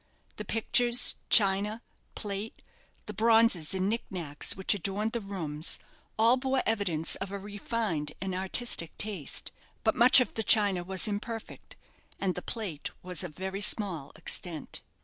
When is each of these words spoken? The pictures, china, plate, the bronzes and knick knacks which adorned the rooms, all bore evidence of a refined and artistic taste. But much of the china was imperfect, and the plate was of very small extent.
The 0.37 0.45
pictures, 0.45 1.13
china, 1.29 1.83
plate, 2.15 2.63
the 3.05 3.13
bronzes 3.13 3.75
and 3.75 3.87
knick 3.87 4.03
knacks 4.09 4.55
which 4.57 4.73
adorned 4.73 5.11
the 5.11 5.21
rooms, 5.21 5.77
all 6.17 6.37
bore 6.37 6.63
evidence 6.65 7.13
of 7.17 7.29
a 7.29 7.37
refined 7.37 8.11
and 8.19 8.33
artistic 8.33 8.97
taste. 8.97 9.51
But 9.83 9.93
much 9.93 10.19
of 10.19 10.33
the 10.33 10.41
china 10.43 10.83
was 10.83 11.07
imperfect, 11.07 11.75
and 12.19 12.33
the 12.33 12.41
plate 12.41 12.89
was 13.03 13.23
of 13.23 13.35
very 13.35 13.61
small 13.61 14.11
extent. 14.15 14.81